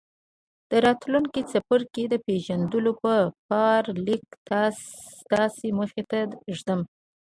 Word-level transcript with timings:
د 0.69 0.71
راتلونکي 0.85 1.41
څپرکي 1.51 2.03
د 2.09 2.15
پېژندلو 2.25 2.91
په 3.03 3.13
پار 3.49 3.83
ليک 4.05 4.23
ستاسې 5.21 5.67
مخې 5.79 6.03
ته 6.09 6.19
ږدم. 6.57 6.81